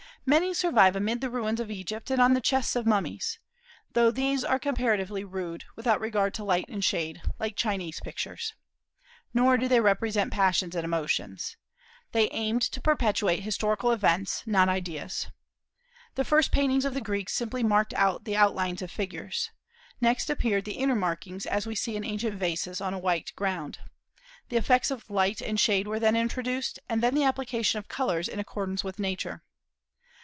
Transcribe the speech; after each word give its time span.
Many 0.23 0.53
survive 0.53 0.95
amid 0.95 1.19
the 1.19 1.31
ruins 1.31 1.59
of 1.59 1.71
Egypt 1.71 2.11
and 2.11 2.21
on 2.21 2.35
the 2.35 2.41
chests 2.41 2.75
of 2.75 2.85
mummies; 2.85 3.39
though 3.93 4.11
these 4.11 4.43
are 4.43 4.59
comparatively 4.59 5.23
rude, 5.23 5.65
without 5.75 5.99
regard 5.99 6.35
to 6.35 6.43
light 6.43 6.69
and 6.69 6.85
shade, 6.85 7.23
like 7.39 7.55
Chinese 7.55 7.99
pictures. 8.01 8.53
Nor 9.33 9.57
do 9.57 9.67
they 9.67 9.79
represent 9.79 10.31
passions 10.31 10.75
and 10.75 10.83
emotions. 10.85 11.57
They 12.11 12.29
aimed 12.29 12.61
to 12.61 12.79
perpetuate 12.79 13.39
historical 13.39 13.89
events, 13.91 14.43
not 14.45 14.69
ideas. 14.69 15.25
The 16.13 16.23
first 16.23 16.51
paintings 16.51 16.85
of 16.85 16.93
the 16.93 17.01
Greeks 17.01 17.33
simply 17.33 17.63
marked 17.63 17.95
out 17.95 18.23
the 18.23 18.37
outline 18.37 18.77
of 18.81 18.91
figures. 18.91 19.49
Next 20.01 20.29
appeared 20.29 20.65
the 20.65 20.73
inner 20.73 20.95
markings, 20.95 21.47
as 21.47 21.65
we 21.65 21.73
see 21.73 21.95
in 21.95 22.03
ancient 22.03 22.35
vases, 22.35 22.79
on 22.79 22.93
a 22.93 22.99
white 22.99 23.33
ground. 23.35 23.79
The 24.49 24.57
effects 24.57 24.91
of 24.91 25.09
light 25.09 25.41
and 25.41 25.59
shade 25.59 25.87
were 25.87 25.99
then 25.99 26.15
introduced; 26.15 26.77
and 26.87 27.01
then 27.01 27.15
the 27.15 27.23
application 27.23 27.79
of 27.79 27.87
colors 27.87 28.27
in 28.27 28.37
accordance 28.37 28.83
with 28.83 28.99
Nature. 28.99 29.41